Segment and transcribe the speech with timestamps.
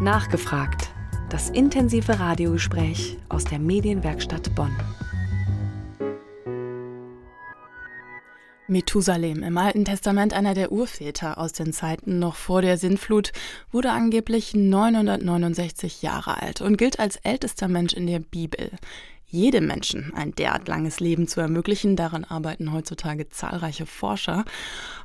[0.00, 0.90] Nachgefragt.
[1.30, 4.76] Das intensive Radiogespräch aus der Medienwerkstatt Bonn.
[8.66, 13.32] Methusalem, im Alten Testament einer der Urväter aus den Zeiten noch vor der Sintflut,
[13.70, 18.70] wurde angeblich 969 Jahre alt und gilt als ältester Mensch in der Bibel
[19.34, 21.96] jedem Menschen ein derart langes Leben zu ermöglichen.
[21.96, 24.44] Daran arbeiten heutzutage zahlreiche Forscher.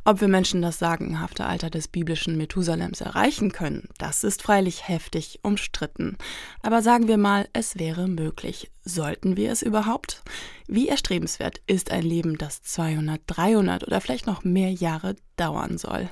[0.06, 5.40] Ob wir Menschen das sagenhafte Alter des biblischen Methusalems erreichen können, das ist freilich heftig
[5.42, 6.18] umstritten.
[6.62, 8.70] Aber sagen wir mal, es wäre möglich.
[8.86, 10.24] Sollten wir es überhaupt?
[10.68, 16.10] Wie erstrebenswert ist ein Leben, das 200, 300 oder vielleicht noch mehr Jahre dauern soll?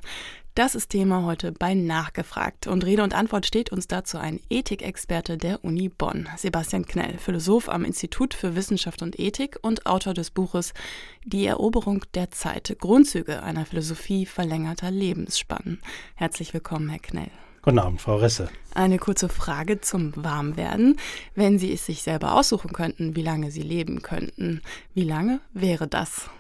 [0.58, 2.66] Das ist Thema heute bei Nachgefragt.
[2.66, 7.70] Und Rede und Antwort steht uns dazu ein Ethikexperte der Uni Bonn, Sebastian Knell, Philosoph
[7.70, 10.74] am Institut für Wissenschaft und Ethik und Autor des Buches
[11.24, 15.80] Die Eroberung der Zeit, Grundzüge einer Philosophie verlängerter Lebensspannen.
[16.16, 17.30] Herzlich willkommen, Herr Knell.
[17.62, 18.50] Guten Abend, Frau Risse.
[18.74, 20.98] Eine kurze Frage zum Warmwerden.
[21.36, 24.64] Wenn Sie es sich selber aussuchen könnten, wie lange Sie leben könnten,
[24.96, 26.32] wie lange wäre das?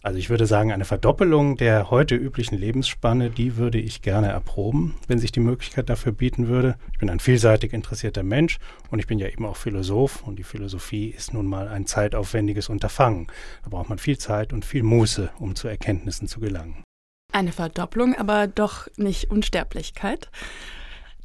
[0.00, 4.94] Also ich würde sagen, eine Verdoppelung der heute üblichen Lebensspanne, die würde ich gerne erproben,
[5.08, 6.76] wenn sich die Möglichkeit dafür bieten würde.
[6.92, 8.58] Ich bin ein vielseitig interessierter Mensch
[8.90, 12.68] und ich bin ja eben auch Philosoph und die Philosophie ist nun mal ein zeitaufwendiges
[12.68, 13.26] Unterfangen.
[13.64, 16.84] Da braucht man viel Zeit und viel Muße, um zu Erkenntnissen zu gelangen.
[17.32, 20.30] Eine Verdopplung, aber doch nicht Unsterblichkeit.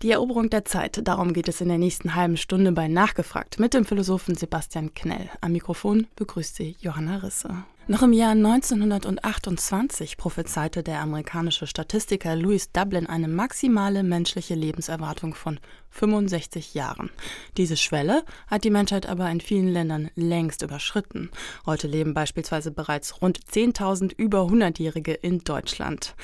[0.02, 3.74] Die Eroberung der Zeit, darum geht es in der nächsten halben Stunde bei Nachgefragt mit
[3.74, 5.30] dem Philosophen Sebastian Knell.
[5.40, 7.64] Am Mikrofon begrüßt Sie Johanna Risse.
[7.86, 15.60] Noch im Jahr 1928 prophezeite der amerikanische Statistiker Louis Dublin eine maximale menschliche Lebenserwartung von
[15.90, 17.10] 65 Jahren.
[17.58, 21.30] Diese Schwelle hat die Menschheit aber in vielen Ländern längst überschritten.
[21.66, 26.16] Heute leben beispielsweise bereits rund 10.000 über 100-Jährige in Deutschland.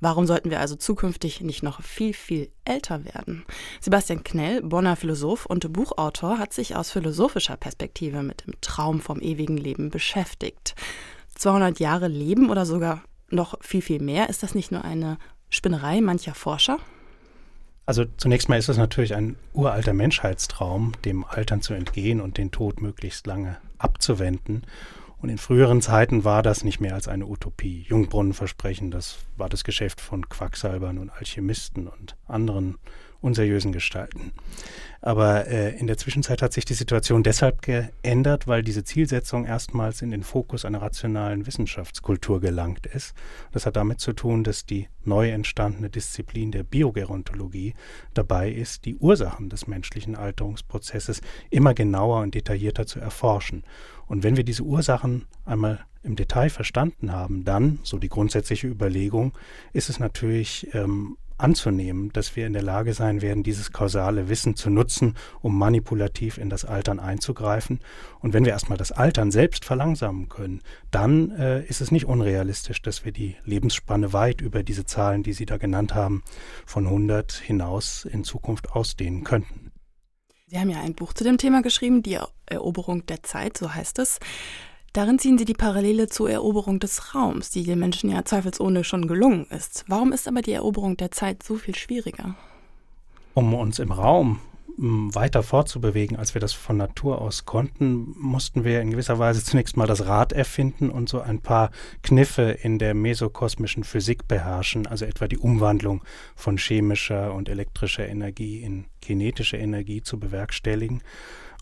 [0.00, 3.44] Warum sollten wir also zukünftig nicht noch viel, viel älter werden?
[3.80, 9.20] Sebastian Knell, Bonner Philosoph und Buchautor, hat sich aus philosophischer Perspektive mit dem Traum vom
[9.20, 10.74] ewigen Leben beschäftigt.
[11.36, 15.18] 200 Jahre Leben oder sogar noch viel, viel mehr, ist das nicht nur eine
[15.48, 16.78] Spinnerei mancher Forscher?
[17.86, 22.50] Also zunächst mal ist es natürlich ein uralter Menschheitstraum, dem Altern zu entgehen und den
[22.50, 24.66] Tod möglichst lange abzuwenden.
[25.20, 27.86] Und in früheren Zeiten war das nicht mehr als eine Utopie.
[27.88, 32.76] Jungbrunnenversprechen, das war das Geschäft von Quacksalbern und Alchemisten und anderen
[33.20, 34.32] unseriösen Gestalten.
[35.00, 40.02] Aber äh, in der Zwischenzeit hat sich die Situation deshalb geändert, weil diese Zielsetzung erstmals
[40.02, 43.14] in den Fokus einer rationalen Wissenschaftskultur gelangt ist.
[43.52, 47.74] Das hat damit zu tun, dass die neu entstandene Disziplin der Biogerontologie
[48.14, 53.64] dabei ist, die Ursachen des menschlichen Alterungsprozesses immer genauer und detaillierter zu erforschen.
[54.06, 59.32] Und wenn wir diese Ursachen einmal im Detail verstanden haben, dann, so die grundsätzliche Überlegung,
[59.72, 64.56] ist es natürlich ähm, anzunehmen, dass wir in der Lage sein werden, dieses kausale Wissen
[64.56, 67.80] zu nutzen, um manipulativ in das Altern einzugreifen.
[68.20, 72.80] Und wenn wir erstmal das Altern selbst verlangsamen können, dann äh, ist es nicht unrealistisch,
[72.80, 76.22] dass wir die Lebensspanne weit über diese Zahlen, die Sie da genannt haben,
[76.64, 79.72] von 100 hinaus in Zukunft ausdehnen könnten.
[80.48, 83.98] Sie haben ja ein Buch zu dem Thema geschrieben, die Eroberung der Zeit, so heißt
[83.98, 84.20] es.
[84.92, 89.08] Darin ziehen Sie die Parallele zur Eroberung des Raums, die den Menschen ja zweifelsohne schon
[89.08, 89.84] gelungen ist.
[89.88, 92.36] Warum ist aber die Eroberung der Zeit so viel schwieriger?
[93.34, 94.38] Um uns im Raum
[94.78, 99.76] weiter fortzubewegen, als wir das von Natur aus konnten, mussten wir in gewisser Weise zunächst
[99.76, 101.70] mal das Rad erfinden und so ein paar
[102.02, 106.02] Kniffe in der mesokosmischen Physik beherrschen, also etwa die Umwandlung
[106.34, 111.02] von chemischer und elektrischer Energie in kinetische Energie zu bewerkstelligen.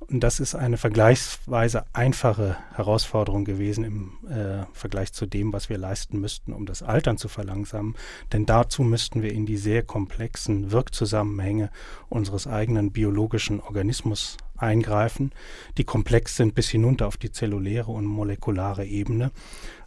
[0.08, 5.78] Und das ist eine vergleichsweise einfache Herausforderung gewesen im äh, Vergleich zu dem, was wir
[5.78, 7.94] leisten müssten, um das Altern zu verlangsamen.
[8.32, 11.70] Denn dazu müssten wir in die sehr komplexen Wirkzusammenhänge
[12.08, 15.32] unseres eigenen biologischen Organismus eingreifen,
[15.78, 19.30] die komplex sind bis hinunter auf die zelluläre und molekulare Ebene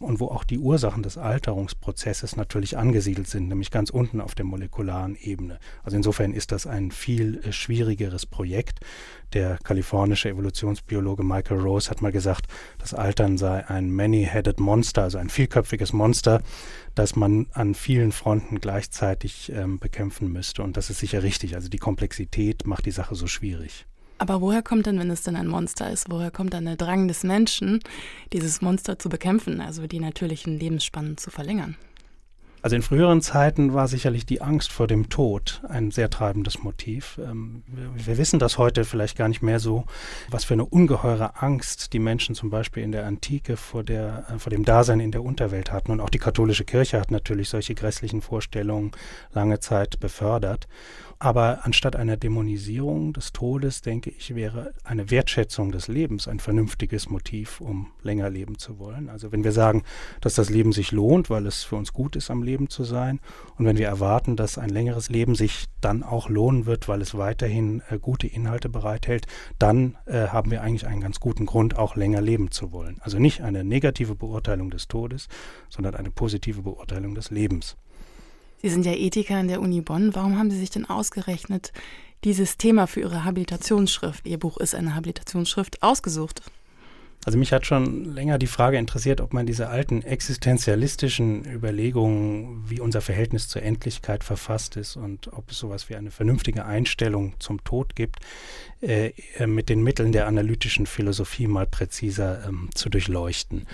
[0.00, 4.44] und wo auch die Ursachen des Alterungsprozesses natürlich angesiedelt sind, nämlich ganz unten auf der
[4.44, 5.58] molekularen Ebene.
[5.82, 8.80] Also insofern ist das ein viel äh, schwierigeres Projekt.
[9.34, 12.46] Der kalifornische Evolutionsbiologe Michael Rose hat mal gesagt,
[12.78, 16.42] das Altern sei ein many-headed Monster, also ein vielköpfiges Monster,
[16.94, 20.62] das man an vielen Fronten gleichzeitig ähm, bekämpfen müsste.
[20.62, 21.54] Und das ist sicher richtig.
[21.54, 23.86] Also die Komplexität macht die Sache so schwierig.
[24.18, 27.06] Aber woher kommt denn, wenn es denn ein Monster ist, woher kommt dann der Drang
[27.08, 27.80] des Menschen,
[28.32, 31.76] dieses Monster zu bekämpfen, also die natürlichen Lebensspannen zu verlängern?
[32.60, 37.20] Also in früheren Zeiten war sicherlich die Angst vor dem Tod ein sehr treibendes Motiv.
[37.22, 39.84] Ähm, wir, wissen das heute vielleicht gar nicht mehr so,
[40.28, 44.38] was für eine ungeheure Angst die Menschen zum Beispiel in der Antike vor, der, äh,
[44.40, 45.92] vor dem Dasein in der Unterwelt hatten.
[45.92, 48.90] Und auch die katholische Kirche hat natürlich solche grässlichen Vorstellungen
[49.32, 50.66] lange Zeit befördert.
[51.20, 57.10] Aber anstatt einer Dämonisierung des Todes, denke ich, wäre eine Wertschätzung des Lebens ein vernünftiges
[57.10, 59.08] Motiv, um länger leben zu wollen.
[59.08, 59.82] Also wenn wir sagen,
[60.20, 63.18] dass das Leben sich lohnt, weil es für uns gut ist, am Leben zu sein,
[63.56, 67.18] und wenn wir erwarten, dass ein längeres Leben sich dann auch lohnen wird, weil es
[67.18, 69.26] weiterhin äh, gute Inhalte bereithält,
[69.58, 72.98] dann äh, haben wir eigentlich einen ganz guten Grund, auch länger leben zu wollen.
[73.00, 75.28] Also nicht eine negative Beurteilung des Todes,
[75.68, 77.76] sondern eine positive Beurteilung des Lebens.
[78.60, 80.14] Sie sind ja Ethiker an der Uni Bonn.
[80.14, 81.72] Warum haben Sie sich denn ausgerechnet
[82.24, 86.42] dieses Thema für Ihre Habilitationsschrift, Ihr Buch ist eine Habilitationsschrift, ausgesucht?
[87.24, 92.80] Also mich hat schon länger die Frage interessiert, ob man diese alten existenzialistischen Überlegungen, wie
[92.80, 97.62] unser Verhältnis zur Endlichkeit verfasst ist und ob es sowas wie eine vernünftige Einstellung zum
[97.64, 98.20] Tod gibt,
[98.80, 99.12] äh,
[99.46, 103.66] mit den Mitteln der analytischen Philosophie mal präziser ähm, zu durchleuchten.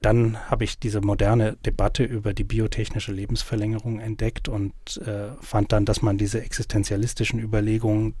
[0.00, 4.72] Dann habe ich diese moderne Debatte über die biotechnische Lebensverlängerung entdeckt und
[5.04, 8.14] äh, fand dann, dass man diese existenzialistischen Überlegungen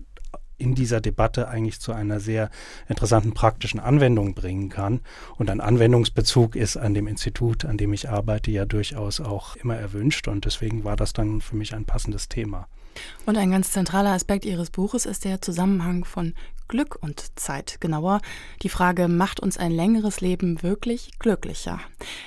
[0.60, 2.50] in dieser Debatte eigentlich zu einer sehr
[2.88, 5.00] interessanten praktischen Anwendung bringen kann.
[5.36, 9.76] Und ein Anwendungsbezug ist an dem Institut, an dem ich arbeite, ja durchaus auch immer
[9.76, 10.28] erwünscht.
[10.28, 12.68] Und deswegen war das dann für mich ein passendes Thema.
[13.24, 16.34] Und ein ganz zentraler Aspekt Ihres Buches ist der Zusammenhang von
[16.70, 17.80] Glück und Zeit.
[17.80, 18.20] Genauer
[18.62, 21.80] die Frage, macht uns ein längeres Leben wirklich glücklicher?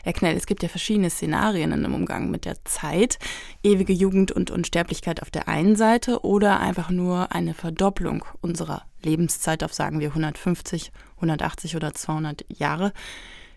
[0.04, 3.20] Herr Knell, es gibt ja verschiedene Szenarien im Umgang mit der Zeit.
[3.64, 9.64] Ewige Jugend und Unsterblichkeit auf der einen Seite oder einfach nur eine Verdopplung unserer Lebenszeit
[9.64, 12.92] auf, sagen wir, 150, 180 oder 200 Jahre.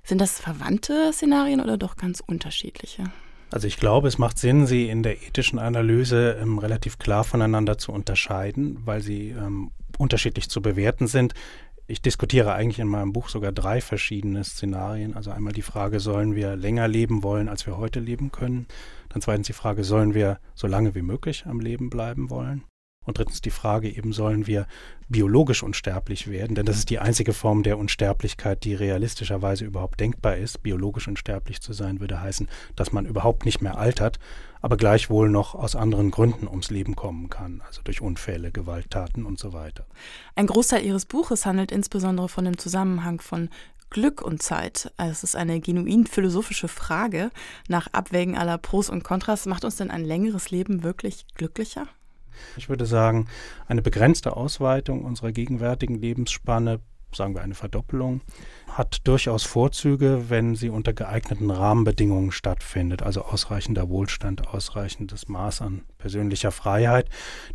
[0.05, 3.11] Sind das verwandte Szenarien oder doch ganz unterschiedliche?
[3.51, 7.79] Also ich glaube, es macht Sinn, sie in der ethischen Analyse ähm, relativ klar voneinander
[7.79, 11.35] zu unterscheiden, weil sie ähm, unterschiedlich zu bewerten sind.
[11.87, 15.15] Ich diskutiere eigentlich in meinem Buch sogar drei verschiedene Szenarien.
[15.15, 18.67] Also einmal die Frage, sollen wir länger leben wollen, als wir heute leben können?
[19.11, 22.65] Dann zweitens die Frage, sollen wir so lange wie möglich am Leben bleiben wollen?
[23.07, 24.67] Und drittens die Frage eben, sollen wir
[25.09, 26.55] biologisch unsterblich werden?
[26.57, 30.63] Denn das ist die einzige Form der Unsterblichkeit, die realistischerweise überhaupt denkbar ist.
[30.63, 34.19] Biologisch unsterblich zu sein würde heißen, dass man überhaupt nicht mehr altert,
[34.61, 39.39] aber gleichwohl noch aus anderen Gründen ums Leben kommen kann, also durch Unfälle, Gewalttaten und
[39.39, 39.87] so weiter.
[40.35, 43.49] Ein Großteil Ihres Buches handelt insbesondere von dem Zusammenhang von
[43.91, 44.93] Glück und Zeit.
[44.97, 47.31] Es ist eine genuin philosophische Frage.
[47.69, 51.87] Nach Abwägen aller Pros und Kontras, macht uns denn ein längeres Leben wirklich glücklicher?
[52.57, 53.27] Ich würde sagen,
[53.67, 56.81] eine begrenzte Ausweitung unserer gegenwärtigen Lebensspanne,
[57.15, 58.21] sagen wir eine Verdoppelung,
[58.69, 65.85] hat durchaus Vorzüge, wenn sie unter geeigneten Rahmenbedingungen stattfindet, also ausreichender Wohlstand, ausreichendes Maß an
[65.99, 67.09] persönlicher Freiheit,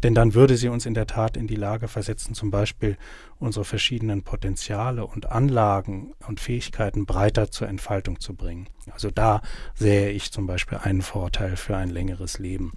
[0.04, 2.98] denn dann würde sie uns in der Tat in die Lage versetzen, zum Beispiel
[3.40, 8.68] unsere verschiedenen Potenziale und Anlagen und Fähigkeiten breiter zur Entfaltung zu bringen.
[8.92, 9.42] Also da
[9.76, 12.74] sähe ich zum Beispiel einen Vorteil für ein längeres Leben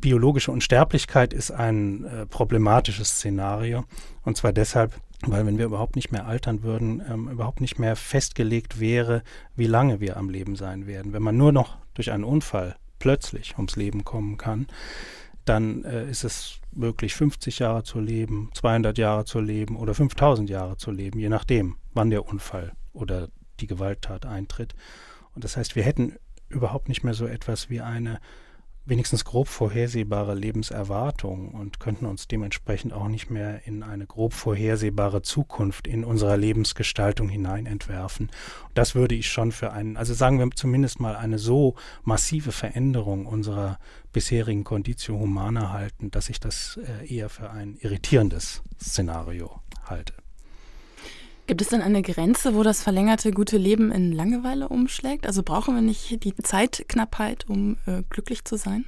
[0.00, 3.84] biologische Unsterblichkeit ist ein äh, problematisches Szenario.
[4.22, 7.96] Und zwar deshalb, weil wenn wir überhaupt nicht mehr altern würden, ähm, überhaupt nicht mehr
[7.96, 9.22] festgelegt wäre,
[9.56, 11.12] wie lange wir am Leben sein werden.
[11.12, 14.66] Wenn man nur noch durch einen Unfall plötzlich ums Leben kommen kann,
[15.44, 20.48] dann äh, ist es möglich, 50 Jahre zu leben, 200 Jahre zu leben oder 5000
[20.50, 23.28] Jahre zu leben, je nachdem, wann der Unfall oder
[23.60, 24.74] die Gewalttat eintritt.
[25.34, 26.16] Und das heißt, wir hätten
[26.48, 28.20] überhaupt nicht mehr so etwas wie eine
[28.88, 35.22] wenigstens grob vorhersehbare Lebenserwartung und könnten uns dementsprechend auch nicht mehr in eine grob vorhersehbare
[35.22, 38.30] Zukunft in unserer Lebensgestaltung hinein entwerfen.
[38.74, 43.26] Das würde ich schon für einen, also sagen wir zumindest mal eine so massive Veränderung
[43.26, 43.78] unserer
[44.12, 50.14] bisherigen Conditio Humana halten, dass ich das äh, eher für ein irritierendes Szenario halte.
[51.48, 55.26] Gibt es denn eine Grenze, wo das verlängerte gute Leben in Langeweile umschlägt?
[55.26, 58.84] Also brauchen wir nicht die Zeitknappheit, um äh, glücklich zu sein?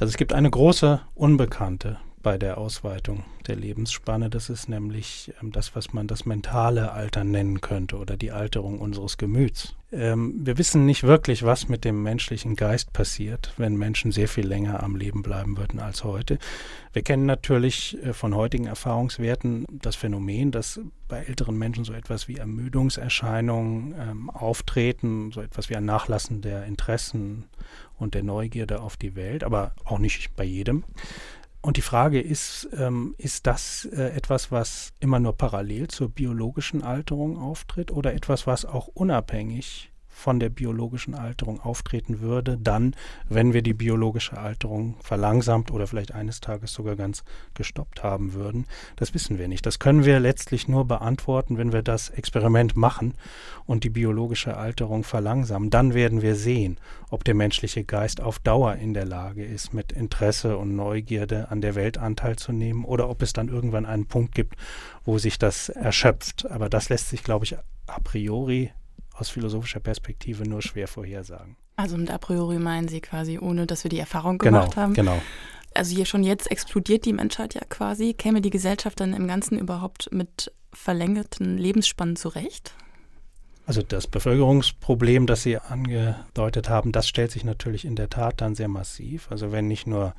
[0.00, 4.30] Also es gibt eine große Unbekannte bei der Ausweitung der Lebensspanne.
[4.30, 8.80] Das ist nämlich ähm, das, was man das mentale Alter nennen könnte oder die Alterung
[8.80, 9.76] unseres Gemüts.
[9.92, 14.44] Ähm, wir wissen nicht wirklich, was mit dem menschlichen Geist passiert, wenn Menschen sehr viel
[14.44, 16.40] länger am Leben bleiben würden als heute.
[16.92, 22.26] Wir kennen natürlich äh, von heutigen Erfahrungswerten das Phänomen, dass bei älteren Menschen so etwas
[22.26, 27.44] wie Ermüdungserscheinungen ähm, auftreten, so etwas wie ein Nachlassen der Interessen
[27.98, 30.82] und der Neugierde auf die Welt, aber auch nicht bei jedem.
[31.66, 36.84] Und die Frage ist, ähm, ist das äh, etwas, was immer nur parallel zur biologischen
[36.84, 39.90] Alterung auftritt oder etwas, was auch unabhängig
[40.26, 42.96] von der biologischen Alterung auftreten würde, dann,
[43.28, 47.22] wenn wir die biologische Alterung verlangsamt oder vielleicht eines Tages sogar ganz
[47.54, 48.66] gestoppt haben würden.
[48.96, 49.64] Das wissen wir nicht.
[49.66, 53.14] Das können wir letztlich nur beantworten, wenn wir das Experiment machen
[53.66, 55.70] und die biologische Alterung verlangsamen.
[55.70, 56.78] Dann werden wir sehen,
[57.08, 61.60] ob der menschliche Geist auf Dauer in der Lage ist, mit Interesse und Neugierde an
[61.60, 64.56] der Welt Anteil zu nehmen oder ob es dann irgendwann einen Punkt gibt,
[65.04, 66.50] wo sich das erschöpft.
[66.50, 67.56] Aber das lässt sich, glaube ich,
[67.86, 68.72] a priori
[69.16, 71.56] aus philosophischer Perspektive nur schwer vorhersagen.
[71.76, 74.94] Also mit a priori meinen Sie quasi, ohne dass wir die Erfahrung genau, gemacht haben?
[74.94, 75.20] Genau.
[75.74, 78.14] Also hier schon jetzt explodiert die Menschheit ja quasi.
[78.14, 82.74] Käme die Gesellschaft dann im Ganzen überhaupt mit verlängerten Lebensspannen zurecht?
[83.66, 88.54] Also das Bevölkerungsproblem, das Sie angedeutet haben, das stellt sich natürlich in der Tat dann
[88.54, 89.30] sehr massiv.
[89.30, 90.14] Also wenn nicht nur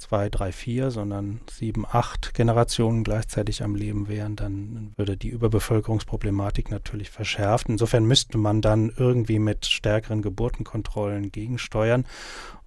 [0.00, 6.70] zwei, drei, vier, sondern sieben, acht Generationen gleichzeitig am Leben wären, dann würde die Überbevölkerungsproblematik
[6.70, 7.68] natürlich verschärft.
[7.68, 12.06] Insofern müsste man dann irgendwie mit stärkeren Geburtenkontrollen gegensteuern.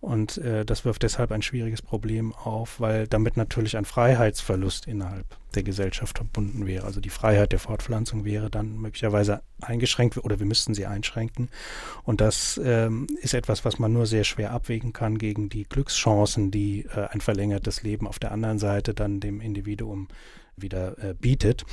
[0.03, 5.25] Und äh, das wirft deshalb ein schwieriges Problem auf, weil damit natürlich ein Freiheitsverlust innerhalb
[5.55, 6.85] der Gesellschaft verbunden wäre.
[6.85, 11.47] Also die Freiheit der Fortpflanzung wäre dann möglicherweise eingeschränkt oder wir müssten sie einschränken.
[12.03, 16.51] Und das ähm, ist etwas, was man nur sehr schwer abwägen kann gegen die Glückschancen,
[16.51, 20.09] die äh, ein verlängertes Leben auf der anderen Seite dann dem Individuum
[20.57, 21.65] wieder äh, bietet.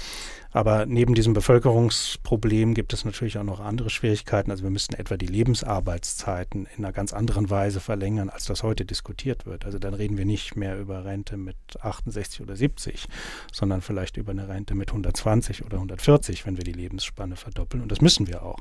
[0.53, 4.51] Aber neben diesem Bevölkerungsproblem gibt es natürlich auch noch andere Schwierigkeiten.
[4.51, 8.85] Also wir müssten etwa die Lebensarbeitszeiten in einer ganz anderen Weise verlängern, als das heute
[8.85, 9.65] diskutiert wird.
[9.65, 13.07] Also dann reden wir nicht mehr über Rente mit 68 oder 70,
[13.53, 17.83] sondern vielleicht über eine Rente mit 120 oder 140, wenn wir die Lebensspanne verdoppeln.
[17.83, 18.59] Und das müssen wir auch,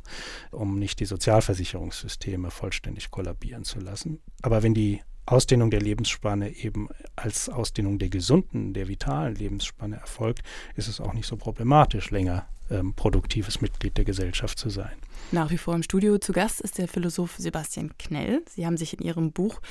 [0.51, 4.21] um nicht die Sozialversicherungssysteme vollständig kollabieren zu lassen.
[4.41, 10.41] Aber wenn die Ausdehnung der Lebensspanne eben als Ausdehnung der gesunden, der vitalen Lebensspanne erfolgt,
[10.75, 14.91] ist es auch nicht so problematisch, länger ähm, produktives Mitglied der Gesellschaft zu sein.
[15.31, 18.41] Nach wie vor im Studio zu Gast ist der Philosoph Sebastian Knell.
[18.49, 19.61] Sie haben sich in Ihrem Buch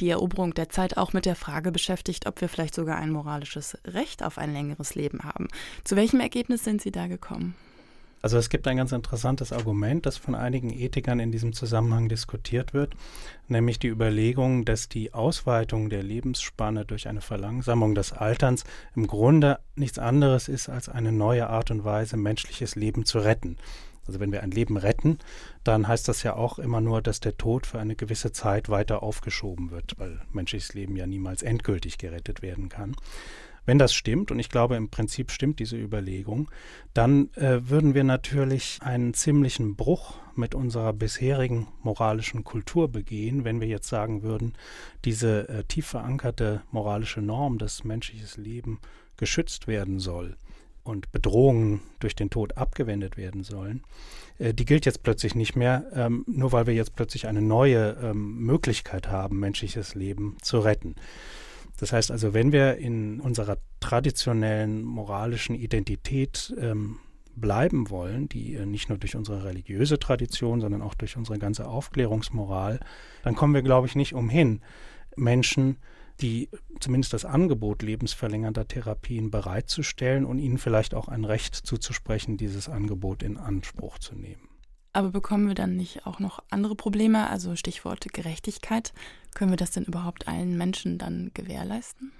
[0.00, 3.78] Die Eroberung der Zeit auch mit der Frage beschäftigt, ob wir vielleicht sogar ein moralisches
[3.84, 5.48] Recht auf ein längeres Leben haben.
[5.84, 7.54] Zu welchem Ergebnis sind Sie da gekommen?
[8.20, 12.74] Also es gibt ein ganz interessantes Argument, das von einigen Ethikern in diesem Zusammenhang diskutiert
[12.74, 12.94] wird,
[13.46, 18.64] nämlich die Überlegung, dass die Ausweitung der Lebensspanne durch eine Verlangsamung des Alterns
[18.96, 23.56] im Grunde nichts anderes ist als eine neue Art und Weise, menschliches Leben zu retten.
[24.08, 25.18] Also wenn wir ein Leben retten,
[25.64, 29.02] dann heißt das ja auch immer nur, dass der Tod für eine gewisse Zeit weiter
[29.02, 32.96] aufgeschoben wird, weil menschliches Leben ja niemals endgültig gerettet werden kann.
[33.68, 36.50] Wenn das stimmt, und ich glaube im Prinzip stimmt diese Überlegung,
[36.94, 43.60] dann äh, würden wir natürlich einen ziemlichen Bruch mit unserer bisherigen moralischen Kultur begehen, wenn
[43.60, 44.54] wir jetzt sagen würden,
[45.04, 48.80] diese äh, tief verankerte moralische Norm, dass menschliches Leben
[49.18, 50.38] geschützt werden soll
[50.82, 53.82] und Bedrohungen durch den Tod abgewendet werden sollen,
[54.38, 57.98] äh, die gilt jetzt plötzlich nicht mehr, ähm, nur weil wir jetzt plötzlich eine neue
[58.02, 60.94] ähm, Möglichkeit haben, menschliches Leben zu retten.
[61.78, 66.98] Das heißt also, wenn wir in unserer traditionellen moralischen Identität ähm,
[67.36, 71.68] bleiben wollen, die äh, nicht nur durch unsere religiöse Tradition, sondern auch durch unsere ganze
[71.68, 72.80] Aufklärungsmoral,
[73.22, 74.60] dann kommen wir, glaube ich, nicht umhin,
[75.16, 75.78] Menschen,
[76.20, 76.48] die
[76.80, 83.22] zumindest das Angebot lebensverlängernder Therapien bereitzustellen und ihnen vielleicht auch ein Recht zuzusprechen, dieses Angebot
[83.22, 84.47] in Anspruch zu nehmen.
[84.98, 88.92] Aber bekommen wir dann nicht auch noch andere Probleme, also Stichwort Gerechtigkeit?
[89.32, 92.10] Können wir das denn überhaupt allen Menschen dann gewährleisten?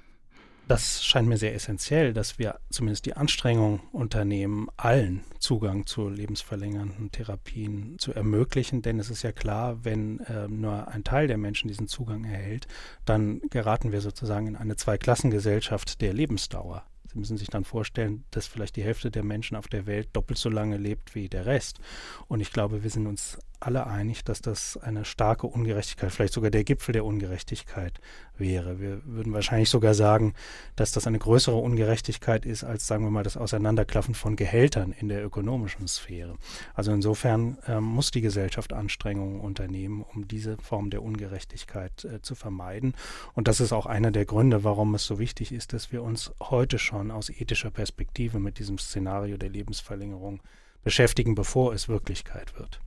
[0.69, 7.11] Das scheint mir sehr essentiell, dass wir zumindest die Anstrengung unternehmen, allen Zugang zu lebensverlängernden
[7.11, 8.81] Therapien zu ermöglichen.
[8.81, 12.69] Denn es ist ja klar, wenn äh, nur ein Teil der Menschen diesen Zugang erhält,
[13.05, 16.85] dann geraten wir sozusagen in eine Zweiklassengesellschaft der Lebensdauer.
[17.13, 20.39] Sie müssen sich dann vorstellen, dass vielleicht die Hälfte der Menschen auf der Welt doppelt
[20.39, 21.81] so lange lebt wie der Rest.
[22.29, 26.51] Und ich glaube, wir sind uns alle einig, dass das eine starke Ungerechtigkeit, vielleicht sogar
[26.51, 28.01] der Gipfel der Ungerechtigkeit
[28.37, 28.81] wäre.
[28.81, 30.35] Wir würden wahrscheinlich sogar sagen,
[30.77, 35.09] dass das eine größere Ungerechtigkeit ist als, sagen wir mal, das Auseinanderklaffen von Gehältern in
[35.09, 36.37] der ökonomischen Sphäre.
[36.75, 42.35] Also insofern äh, muss die Gesellschaft Anstrengungen unternehmen, um diese Form der Ungerechtigkeit äh, zu
[42.35, 42.95] vermeiden.
[43.35, 46.33] Und das ist auch einer der Gründe, warum es so wichtig ist, dass wir uns
[46.41, 50.41] heute schon aus ethischer Perspektive mit diesem Szenario der Lebensverlängerung
[50.85, 52.81] beschäftigen, bevor es Wirklichkeit wird.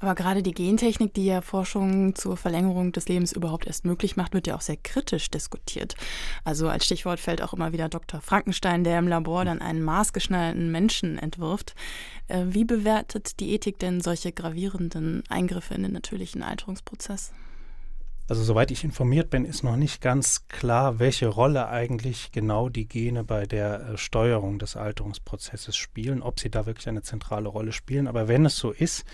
[0.00, 4.34] Aber gerade die Gentechnik, die ja Forschung zur Verlängerung des Lebens überhaupt erst möglich macht,
[4.34, 5.94] wird ja auch sehr kritisch diskutiert.
[6.44, 8.20] Also als Stichwort fällt auch immer wieder Dr.
[8.20, 11.74] Frankenstein, der im Labor dann einen maßgeschneiderten Menschen entwirft.
[12.28, 17.32] Äh, wie bewertet die Ethik denn solche gravierenden Eingriffe in den natürlichen Alterungsprozess?
[18.32, 22.88] Also soweit ich informiert bin, ist noch nicht ganz klar, welche Rolle eigentlich genau die
[22.88, 27.72] Gene bei der äh, Steuerung des Alterungsprozesses spielen, ob sie da wirklich eine zentrale Rolle
[27.72, 28.06] spielen.
[28.06, 29.04] Aber wenn es so ist,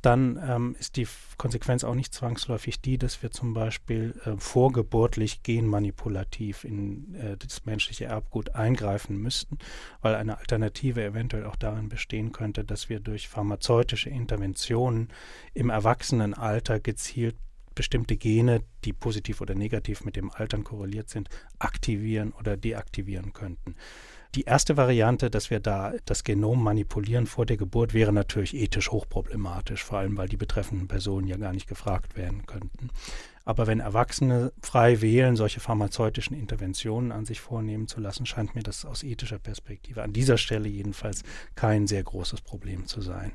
[0.00, 5.42] dann ähm, ist die Konsequenz auch nicht zwangsläufig die, dass wir zum Beispiel äh, vorgeburtlich
[5.42, 9.58] genmanipulativ in äh, das menschliche Erbgut eingreifen müssten,
[10.00, 15.10] weil eine Alternative eventuell auch darin bestehen könnte, dass wir durch pharmazeutische Interventionen
[15.52, 17.36] im Erwachsenenalter gezielt
[17.74, 23.74] bestimmte Gene, die positiv oder negativ mit dem Altern korreliert sind, aktivieren oder deaktivieren könnten.
[24.34, 28.90] Die erste Variante, dass wir da das Genom manipulieren vor der Geburt, wäre natürlich ethisch
[28.90, 32.88] hochproblematisch, vor allem weil die betreffenden Personen ja gar nicht gefragt werden könnten.
[33.44, 38.62] Aber wenn Erwachsene frei wählen, solche pharmazeutischen Interventionen an sich vornehmen zu lassen, scheint mir
[38.62, 41.24] das aus ethischer Perspektive an dieser Stelle jedenfalls
[41.54, 43.32] kein sehr großes Problem zu sein.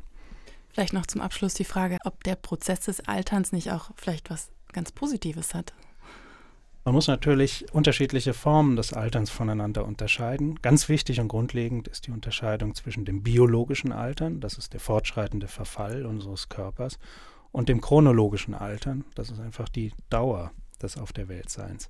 [0.77, 4.51] Vielleicht noch zum Abschluss die Frage, ob der Prozess des Alterns nicht auch vielleicht was
[4.73, 5.73] ganz Positives hat.
[6.85, 10.59] Man muss natürlich unterschiedliche Formen des Alterns voneinander unterscheiden.
[10.61, 15.47] Ganz wichtig und grundlegend ist die Unterscheidung zwischen dem biologischen Altern, das ist der fortschreitende
[15.47, 16.99] Verfall unseres Körpers,
[17.51, 21.89] und dem chronologischen Altern, das ist einfach die Dauer des Auf der Weltseins.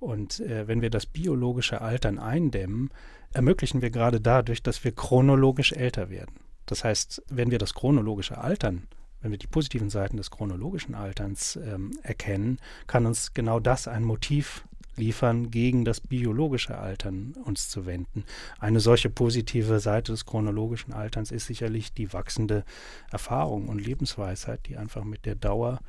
[0.00, 2.90] Und äh, wenn wir das biologische Altern eindämmen,
[3.32, 6.40] ermöglichen wir gerade dadurch, dass wir chronologisch älter werden.
[6.66, 8.86] Das heißt, wenn wir das chronologische Altern,
[9.22, 14.04] wenn wir die positiven Seiten des chronologischen Alterns ähm, erkennen, kann uns genau das ein
[14.04, 14.64] Motiv
[14.96, 18.24] liefern, gegen das biologische Altern uns zu wenden.
[18.58, 22.64] Eine solche positive Seite des chronologischen Alterns ist sicherlich die wachsende
[23.10, 25.80] Erfahrung und Lebensweisheit, die einfach mit der Dauer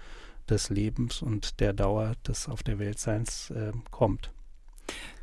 [0.50, 4.32] des Lebens und der Dauer des auf der Weltseins äh, kommt.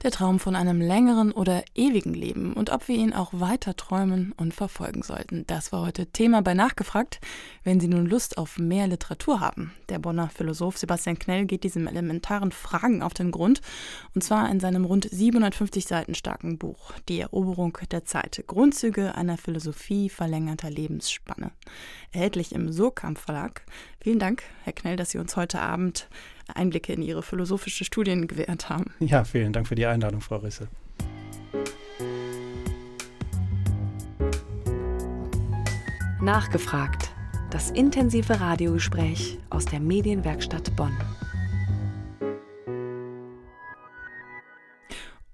[0.02, 4.32] Der Traum von einem längeren oder ewigen Leben und ob wir ihn auch weiter träumen
[4.36, 5.46] und verfolgen sollten.
[5.46, 7.20] Das war heute Thema bei Nachgefragt.
[7.62, 11.86] Wenn Sie nun Lust auf mehr Literatur haben, der Bonner Philosoph Sebastian Knell geht diesem
[11.86, 13.62] elementaren Fragen auf den Grund
[14.14, 18.44] und zwar in seinem rund 750 Seiten starken Buch Die Eroberung der Zeit.
[18.46, 21.50] Grundzüge einer Philosophie verlängerter Lebensspanne.
[22.12, 23.62] Erhältlich im Surkamp Verlag.
[24.00, 26.08] Vielen Dank, Herr Knell, dass Sie uns heute Abend
[26.52, 28.86] Einblicke in Ihre philosophische Studien gewährt haben.
[29.00, 30.68] Ja, vielen Dank für die Einladung, Frau Risse.
[36.20, 37.10] Nachgefragt.
[37.50, 40.96] Das intensive Radiogespräch aus der Medienwerkstatt Bonn.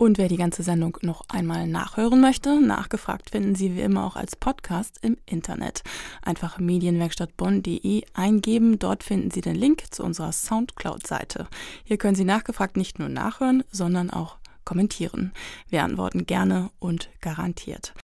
[0.01, 4.17] Und wer die ganze Sendung noch einmal nachhören möchte, nachgefragt finden Sie wie immer auch
[4.17, 5.83] als Podcast im Internet.
[6.23, 11.49] Einfach medienwerkstattbonn.de eingeben, dort finden Sie den Link zu unserer Soundcloud-Seite.
[11.85, 15.33] Hier können Sie nachgefragt nicht nur nachhören, sondern auch kommentieren.
[15.69, 17.93] Wir antworten gerne und garantiert.